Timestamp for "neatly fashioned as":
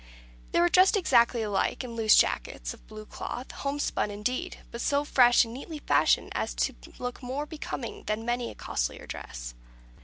5.53-6.55